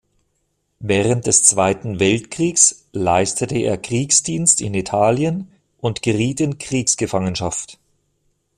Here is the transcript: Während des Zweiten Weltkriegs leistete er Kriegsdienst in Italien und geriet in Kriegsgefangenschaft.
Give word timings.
Während 0.79 1.27
des 1.27 1.43
Zweiten 1.43 1.99
Weltkriegs 1.99 2.87
leistete 2.91 3.59
er 3.59 3.77
Kriegsdienst 3.77 4.59
in 4.59 4.73
Italien 4.73 5.51
und 5.77 6.01
geriet 6.01 6.41
in 6.41 6.57
Kriegsgefangenschaft. 6.57 7.77